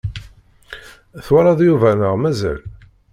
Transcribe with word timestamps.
Twalaḍ 1.25 1.59
Yuba 1.67 1.89
neɣ 1.99 2.13
mazal? 2.21 2.59